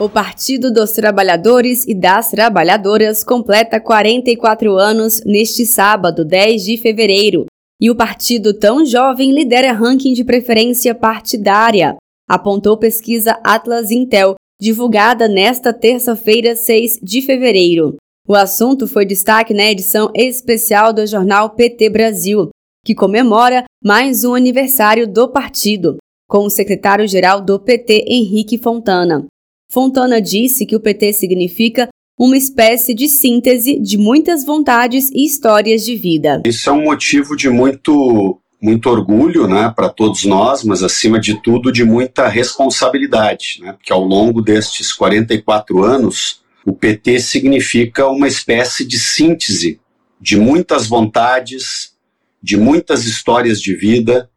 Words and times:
O 0.00 0.08
Partido 0.08 0.72
dos 0.72 0.92
Trabalhadores 0.92 1.86
e 1.86 1.94
das 1.94 2.30
Trabalhadoras 2.30 3.22
completa 3.22 3.78
44 3.78 4.78
anos 4.78 5.22
neste 5.26 5.66
sábado, 5.66 6.24
10 6.24 6.64
de 6.64 6.78
fevereiro. 6.78 7.44
E 7.78 7.90
o 7.90 7.94
partido 7.94 8.54
tão 8.54 8.86
jovem 8.86 9.30
lidera 9.30 9.74
ranking 9.74 10.14
de 10.14 10.24
preferência 10.24 10.94
partidária, 10.94 11.96
apontou 12.26 12.78
pesquisa 12.78 13.38
Atlas 13.44 13.90
Intel, 13.90 14.36
divulgada 14.58 15.28
nesta 15.28 15.70
terça-feira, 15.70 16.56
6 16.56 17.00
de 17.02 17.20
fevereiro. 17.20 17.96
O 18.26 18.34
assunto 18.34 18.88
foi 18.88 19.04
destaque 19.04 19.52
na 19.52 19.70
edição 19.70 20.10
especial 20.14 20.94
do 20.94 21.06
jornal 21.06 21.50
PT 21.50 21.90
Brasil, 21.90 22.48
que 22.86 22.94
comemora 22.94 23.64
mais 23.84 24.24
um 24.24 24.32
aniversário 24.32 25.06
do 25.06 25.28
partido, 25.28 25.98
com 26.26 26.46
o 26.46 26.50
secretário-geral 26.50 27.42
do 27.42 27.60
PT, 27.60 28.06
Henrique 28.08 28.56
Fontana. 28.56 29.26
Fontana 29.70 30.20
disse 30.20 30.66
que 30.66 30.74
o 30.74 30.80
PT 30.80 31.12
significa 31.12 31.88
uma 32.18 32.36
espécie 32.36 32.92
de 32.92 33.08
síntese 33.08 33.78
de 33.78 33.96
muitas 33.96 34.44
vontades 34.44 35.10
e 35.10 35.24
histórias 35.24 35.84
de 35.84 35.96
vida. 35.96 36.42
Isso 36.44 36.68
é 36.68 36.72
um 36.72 36.82
motivo 36.82 37.36
de 37.36 37.48
muito 37.48 38.36
muito 38.62 38.90
orgulho, 38.90 39.48
né, 39.48 39.72
para 39.74 39.88
todos 39.88 40.26
nós, 40.26 40.62
mas 40.64 40.82
acima 40.82 41.18
de 41.18 41.40
tudo 41.40 41.72
de 41.72 41.82
muita 41.82 42.28
responsabilidade, 42.28 43.58
né, 43.62 43.72
porque 43.72 43.90
ao 43.90 44.04
longo 44.04 44.42
destes 44.42 44.92
44 44.92 45.82
anos, 45.82 46.42
o 46.66 46.74
PT 46.74 47.20
significa 47.20 48.06
uma 48.08 48.28
espécie 48.28 48.86
de 48.86 48.98
síntese 48.98 49.80
de 50.20 50.36
muitas 50.36 50.86
vontades, 50.86 51.94
de 52.42 52.58
muitas 52.58 53.06
histórias 53.06 53.62
de 53.62 53.74
vida, 53.74 54.28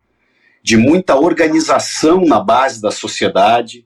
de 0.64 0.78
muita 0.78 1.18
organização 1.18 2.24
na 2.24 2.40
base 2.40 2.82
da 2.82 2.92
sociedade, 2.92 3.86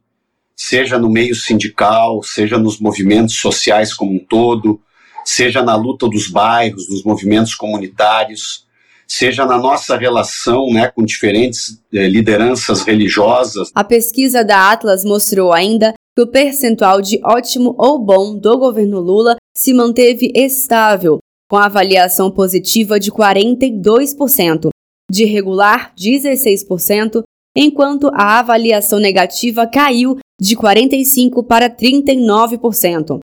seja 0.57 0.97
no 0.97 1.09
meio 1.09 1.35
sindical, 1.35 2.23
seja 2.23 2.57
nos 2.57 2.79
movimentos 2.79 3.35
sociais 3.35 3.93
como 3.93 4.13
um 4.13 4.19
todo, 4.19 4.81
seja 5.23 5.61
na 5.61 5.75
luta 5.75 6.07
dos 6.07 6.27
bairros, 6.27 6.87
dos 6.87 7.03
movimentos 7.03 7.53
comunitários, 7.53 8.65
seja 9.07 9.45
na 9.45 9.57
nossa 9.57 9.95
relação 9.95 10.67
né, 10.71 10.89
com 10.89 11.03
diferentes 11.05 11.81
eh, 11.93 12.07
lideranças 12.07 12.81
religiosas. 12.81 13.69
A 13.73 13.83
pesquisa 13.83 14.43
da 14.43 14.71
Atlas 14.71 15.05
mostrou 15.05 15.53
ainda 15.53 15.93
que 16.15 16.21
o 16.21 16.27
percentual 16.27 17.01
de 17.01 17.21
ótimo 17.23 17.75
ou 17.77 18.03
bom 18.03 18.35
do 18.37 18.57
governo 18.57 18.99
Lula 18.99 19.37
se 19.55 19.73
manteve 19.73 20.31
estável, 20.35 21.19
com 21.49 21.55
avaliação 21.55 22.31
positiva 22.31 22.99
de 22.99 23.11
42%, 23.11 24.69
de 25.09 25.25
regular 25.25 25.93
16%, 25.95 27.21
enquanto 27.55 28.09
a 28.13 28.39
avaliação 28.39 28.99
negativa 28.99 29.67
caiu 29.67 30.17
de 30.39 30.55
45% 30.55 31.45
para 31.45 31.69
39%. 31.69 33.19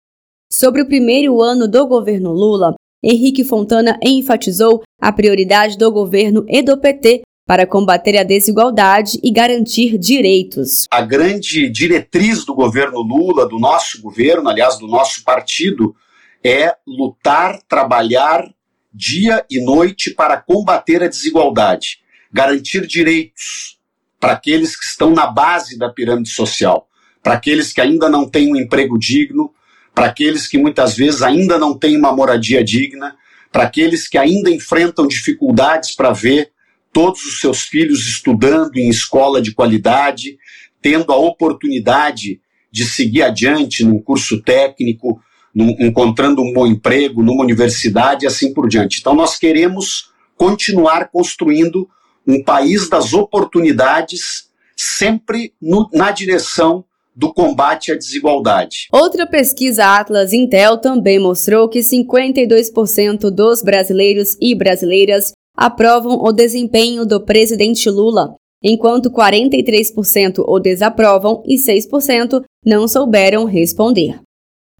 Sobre 0.52 0.82
o 0.82 0.86
primeiro 0.86 1.40
ano 1.40 1.68
do 1.68 1.86
governo 1.86 2.32
Lula, 2.32 2.74
Henrique 3.02 3.44
Fontana 3.44 3.98
enfatizou 4.02 4.82
a 5.00 5.12
prioridade 5.12 5.78
do 5.78 5.90
governo 5.92 6.44
e 6.48 6.62
do 6.62 6.78
PT 6.78 7.22
para 7.46 7.66
combater 7.66 8.16
a 8.16 8.24
desigualdade 8.24 9.18
e 9.22 9.30
garantir 9.30 9.98
direitos. 9.98 10.86
A 10.90 11.02
grande 11.02 11.68
diretriz 11.68 12.44
do 12.44 12.54
governo 12.54 13.02
Lula, 13.02 13.46
do 13.46 13.58
nosso 13.58 14.00
governo, 14.00 14.48
aliás, 14.48 14.78
do 14.78 14.86
nosso 14.86 15.22
partido, 15.22 15.94
é 16.42 16.74
lutar, 16.86 17.60
trabalhar 17.68 18.50
dia 18.92 19.44
e 19.50 19.62
noite 19.62 20.10
para 20.10 20.40
combater 20.40 21.02
a 21.02 21.08
desigualdade, 21.08 21.98
garantir 22.32 22.86
direitos 22.86 23.78
para 24.18 24.32
aqueles 24.32 24.74
que 24.76 24.86
estão 24.86 25.10
na 25.10 25.26
base 25.26 25.76
da 25.76 25.90
pirâmide 25.90 26.30
social 26.30 26.88
para 27.24 27.34
aqueles 27.34 27.72
que 27.72 27.80
ainda 27.80 28.06
não 28.06 28.28
têm 28.28 28.52
um 28.52 28.56
emprego 28.56 28.98
digno, 28.98 29.50
para 29.94 30.06
aqueles 30.06 30.46
que 30.46 30.58
muitas 30.58 30.94
vezes 30.94 31.22
ainda 31.22 31.58
não 31.58 31.76
têm 31.76 31.96
uma 31.96 32.14
moradia 32.14 32.62
digna, 32.62 33.16
para 33.50 33.62
aqueles 33.62 34.06
que 34.06 34.18
ainda 34.18 34.50
enfrentam 34.50 35.08
dificuldades 35.08 35.96
para 35.96 36.12
ver 36.12 36.52
todos 36.92 37.24
os 37.24 37.40
seus 37.40 37.62
filhos 37.62 38.06
estudando 38.06 38.76
em 38.76 38.90
escola 38.90 39.40
de 39.40 39.54
qualidade, 39.54 40.36
tendo 40.82 41.12
a 41.12 41.16
oportunidade 41.16 42.40
de 42.70 42.84
seguir 42.84 43.22
adiante 43.22 43.84
num 43.84 43.98
curso 43.98 44.42
técnico, 44.42 45.18
num, 45.54 45.74
encontrando 45.80 46.42
um 46.42 46.52
bom 46.52 46.66
emprego 46.66 47.22
numa 47.22 47.42
universidade 47.42 48.24
e 48.24 48.28
assim 48.28 48.52
por 48.52 48.68
diante. 48.68 48.98
Então, 49.00 49.14
nós 49.14 49.38
queremos 49.38 50.10
continuar 50.36 51.08
construindo 51.08 51.88
um 52.26 52.42
país 52.42 52.88
das 52.88 53.14
oportunidades, 53.14 54.50
sempre 54.76 55.54
no, 55.62 55.88
na 55.92 56.10
direção 56.10 56.84
do 57.14 57.32
combate 57.32 57.92
à 57.92 57.96
desigualdade. 57.96 58.88
Outra 58.92 59.26
pesquisa 59.26 59.84
Atlas 59.84 60.32
Intel 60.32 60.78
também 60.78 61.18
mostrou 61.18 61.68
que 61.68 61.80
52% 61.80 63.30
dos 63.30 63.62
brasileiros 63.62 64.36
e 64.40 64.54
brasileiras 64.54 65.32
aprovam 65.56 66.18
o 66.22 66.32
desempenho 66.32 67.06
do 67.06 67.24
presidente 67.24 67.88
Lula, 67.88 68.34
enquanto 68.62 69.10
43% 69.10 70.44
o 70.46 70.58
desaprovam 70.58 71.42
e 71.46 71.56
6% 71.56 72.42
não 72.64 72.88
souberam 72.88 73.44
responder. 73.44 74.20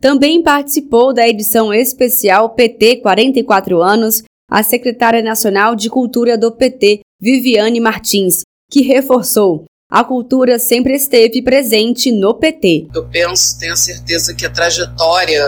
Também 0.00 0.42
participou 0.42 1.14
da 1.14 1.28
edição 1.28 1.72
especial 1.72 2.50
PT 2.50 2.96
44 2.96 3.80
anos 3.80 4.22
a 4.50 4.62
secretária 4.62 5.22
nacional 5.22 5.74
de 5.74 5.88
Cultura 5.88 6.36
do 6.36 6.52
PT, 6.52 7.00
Viviane 7.20 7.80
Martins, 7.80 8.42
que 8.70 8.82
reforçou 8.82 9.64
a 9.94 10.02
cultura 10.02 10.58
sempre 10.58 10.94
esteve 10.94 11.40
presente 11.40 12.10
no 12.10 12.34
PT. 12.34 12.88
Eu 12.92 13.04
penso, 13.04 13.56
tenho 13.60 13.76
certeza 13.76 14.34
que 14.34 14.44
a 14.44 14.50
trajetória 14.50 15.44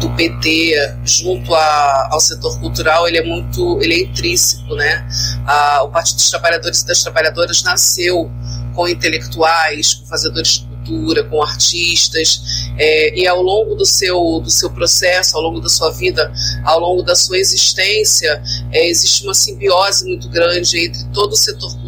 do 0.00 0.08
PT 0.10 0.98
junto 1.04 1.52
a, 1.52 2.08
ao 2.12 2.20
setor 2.20 2.60
cultural 2.60 3.08
ele 3.08 3.18
é 3.18 3.24
muito 3.24 3.80
ele 3.82 3.94
é 3.94 4.00
intrínseco 4.02 4.74
né 4.74 5.08
a, 5.46 5.82
o 5.84 5.88
Partido 5.88 6.16
dos 6.16 6.28
Trabalhadores 6.28 6.82
e 6.82 6.86
das 6.86 7.02
Trabalhadoras 7.02 7.62
nasceu 7.62 8.30
com 8.74 8.86
intelectuais 8.86 9.94
com 9.94 10.06
fazedores 10.06 10.48
de 10.48 10.66
cultura 10.66 11.24
com 11.24 11.42
artistas 11.42 12.42
é, 12.78 13.18
e 13.18 13.26
ao 13.26 13.40
longo 13.40 13.74
do 13.74 13.86
seu 13.86 14.38
do 14.44 14.50
seu 14.50 14.68
processo 14.68 15.34
ao 15.34 15.42
longo 15.42 15.60
da 15.60 15.68
sua 15.70 15.90
vida 15.90 16.30
ao 16.62 16.78
longo 16.78 17.02
da 17.02 17.16
sua 17.16 17.38
existência 17.38 18.42
é, 18.70 18.86
existe 18.86 19.24
uma 19.24 19.34
simbiose 19.34 20.04
muito 20.04 20.28
grande 20.28 20.78
entre 20.78 21.02
todo 21.14 21.32
o 21.32 21.36
setor 21.36 21.70
cultural 21.70 21.85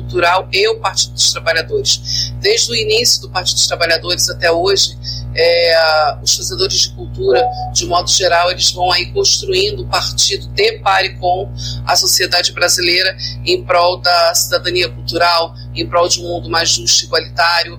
e 0.53 0.69
o 0.69 0.81
Partido 0.81 1.13
dos 1.13 1.33
Trabalhadores 1.33 2.33
desde 2.41 2.71
o 2.73 2.75
início 2.75 3.23
do 3.23 3.31
Partido 3.31 3.57
dos 3.57 3.67
Trabalhadores 3.67 4.29
até 4.29 4.51
hoje 4.51 4.97
é, 5.35 6.17
os 6.23 6.37
fazedores 6.37 6.81
de 6.81 6.91
cultura, 6.91 7.45
de 7.73 7.87
modo 7.87 8.11
geral, 8.11 8.51
eles 8.51 8.73
vão 8.73 8.91
aí 8.93 9.07
construindo 9.13 9.83
o 9.83 9.87
partido 9.87 10.49
de 10.49 10.73
pare 10.79 11.11
com 11.19 11.51
a 11.87 11.95
sociedade 11.95 12.53
brasileira 12.53 13.17
em 13.45 13.63
prol 13.65 13.99
da 13.99 14.35
cidadania 14.35 14.89
cultural, 14.89 15.55
em 15.75 15.87
prol 15.87 16.09
de 16.09 16.21
um 16.21 16.25
mundo 16.25 16.51
mais 16.51 16.71
justo 16.71 17.05
e 17.05 17.07
igualitário. 17.07 17.79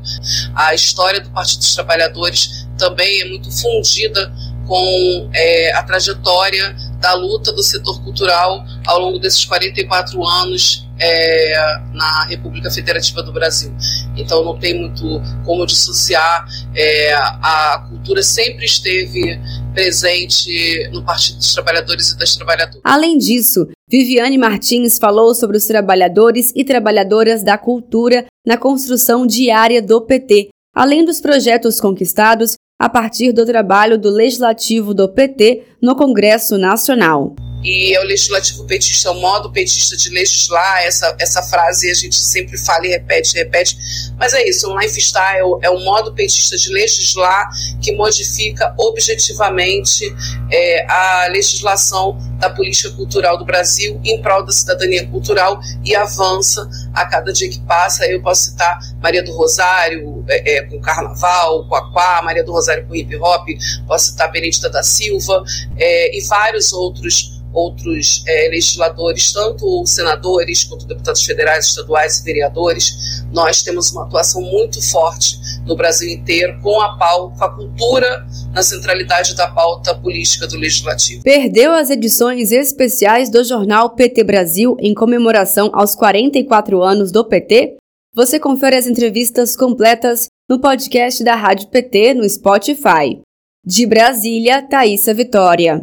A 0.56 0.74
história 0.74 1.20
do 1.20 1.30
Partido 1.32 1.60
dos 1.60 1.76
Trabalhadores 1.76 2.66
também 2.78 3.22
é 3.22 3.26
muito 3.26 3.52
fundida 3.52 4.32
com 4.66 5.30
é, 5.34 5.74
a 5.74 5.84
trajetória 5.84 6.76
da 7.00 7.14
luta 7.14 7.52
do 7.52 7.64
setor 7.64 8.02
cultural 8.04 8.64
ao 8.90 9.00
longo 9.00 9.20
desses 9.20 9.46
44 9.46 10.26
anos 10.26 10.90
é, 11.00 11.54
na 11.94 12.26
República 12.26 12.72
Federativa 12.72 13.22
do 13.22 13.32
Brasil. 13.32 13.72
Então 14.18 14.44
não 14.44 14.58
tem 14.58 14.80
muito 14.80 15.22
como 15.46 15.64
dissociar. 15.66 16.48
É, 16.76 17.14
a 17.14 17.86
cultura 17.88 18.24
sempre 18.24 18.66
esteve 18.66 19.40
presente 19.76 20.90
no 20.92 21.04
Partido 21.04 21.38
dos 21.38 21.54
Trabalhadores 21.54 22.10
e 22.10 22.18
das 22.18 22.36
Trabalhadoras. 22.36 22.82
Além 22.84 23.18
disso, 23.20 23.68
Viviane 23.88 24.40
Martins 24.40 24.98
falou 24.98 25.36
sobre 25.36 25.58
os 25.58 25.66
trabalhadores 25.66 26.52
e 26.56 26.66
trabalhadoras 26.66 27.44
da 27.44 27.60
cultura 27.60 28.26
na 28.46 28.58
construção 28.58 29.28
diária 29.28 29.84
do 29.84 30.02
PT, 30.02 30.50
além 30.76 31.06
dos 31.06 31.22
projetos 31.22 31.80
conquistados 31.80 32.56
a 32.82 32.90
partir 32.90 33.34
do 33.34 33.46
trabalho 33.46 34.00
do 34.00 34.10
Legislativo 34.10 34.96
do 34.96 35.08
PT 35.08 35.64
no 35.80 35.96
Congresso 35.96 36.58
Nacional 36.58 37.36
e 37.64 37.94
é 37.94 38.00
o 38.00 38.04
legislativo 38.04 38.66
petista, 38.66 39.10
é 39.10 39.12
o 39.12 39.16
modo 39.16 39.52
petista 39.52 39.98
de 39.98 40.10
legislar, 40.10 40.80
essa, 40.84 41.16
essa 41.20 41.42
frase 41.44 41.90
a 41.90 41.94
gente 41.94 42.16
sempre 42.16 42.58
fala 42.58 42.86
e 42.86 42.90
repete, 42.90 43.36
repete, 43.36 43.78
mas 44.18 44.34
é 44.34 44.48
isso, 44.48 44.70
o 44.70 44.80
lifestyle 44.80 45.60
é 45.62 45.70
o 45.70 45.80
modo 45.80 46.14
petista 46.14 46.56
de 46.58 46.72
legislar 46.72 47.50
que 47.82 47.92
modifica 47.94 48.74
objetivamente 48.78 50.06
é, 50.52 50.86
a 50.90 51.28
legislação 51.32 52.18
da 52.40 52.50
política 52.50 52.90
cultural 52.92 53.38
do 53.38 53.46
Brasil 53.46 54.00
em 54.04 54.22
prol 54.22 54.46
da 54.46 54.52
cidadania 54.52 55.06
cultural 55.08 55.60
e 55.84 55.96
avança 55.96 56.70
a 56.94 57.06
cada 57.06 57.34
dia 57.34 57.50
que 57.50 57.60
passa, 57.62 58.06
eu 58.06 58.22
posso 58.22 58.44
citar 58.44 58.80
Maria 59.02 59.24
do 59.24 59.34
Rosário 59.34 60.24
é, 60.28 60.58
é, 60.58 60.62
com 60.64 60.80
Carnaval, 60.80 61.68
com 61.68 61.76
Aquá, 61.76 62.22
Maria 62.24 62.44
do 62.44 62.52
Rosário 62.52 62.86
com 62.88 62.96
Hip 62.96 63.16
Hop, 63.18 63.48
posso 63.88 64.12
citar 64.12 64.32
Benedita 64.32 64.70
da 64.70 64.82
Silva 64.84 65.44
é, 65.78 66.18
e 66.18 66.26
vários 66.28 66.72
outros 66.72 67.39
outros 67.54 68.24
é, 68.28 68.50
legisladores, 68.50 69.32
tanto 69.32 69.86
senadores 69.86 70.64
quanto 70.64 70.86
deputados 70.86 71.24
federais, 71.24 71.66
estaduais 71.66 72.20
e 72.20 72.24
vereadores, 72.24 73.24
nós 73.32 73.62
temos 73.62 73.92
uma 73.92 74.04
atuação 74.04 74.42
muito 74.42 74.82
forte 74.90 75.38
no 75.66 75.76
Brasil 75.76 76.10
inteiro 76.10 76.60
com 76.62 76.80
a 76.82 76.98
pauta, 76.98 77.38
com 77.38 77.44
a 77.46 77.56
cultura 77.56 78.26
na 78.54 78.64
centralidade 78.64 79.36
da 79.36 79.48
pauta 79.48 79.94
política 79.96 80.48
do 80.48 80.58
legislativo. 80.58 81.24
Perdeu 81.24 81.72
as 81.74 81.90
edições 81.90 82.52
especiais 82.52 83.30
do 83.30 83.44
jornal 83.44 83.92
PT 83.92 84.24
Brasil 84.24 84.76
em 84.80 84.94
comemoração 84.94 85.70
aos 85.74 85.96
44 85.96 86.82
anos 86.82 87.12
do 87.12 87.24
PT? 87.24 87.78
Você 88.16 88.40
confere 88.40 88.76
as 88.76 88.88
entrevistas 88.88 89.56
completas 89.56 90.28
no 90.50 90.60
podcast 90.60 91.24
da 91.24 91.36
Rádio 91.36 91.68
PT 91.68 92.16
no 92.16 92.28
Spotify. 92.28 93.22
De 93.64 93.86
Brasília, 93.86 94.64
Thaisa 94.64 95.14
Vitória. 95.14 95.78